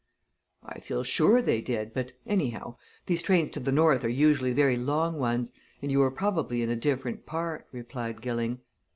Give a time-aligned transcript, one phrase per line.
[0.63, 4.75] "I feel sure they did, but anyhow, these trains to the North are usually very
[4.75, 8.61] long ones, and you were probably in a different part," replied Gilling.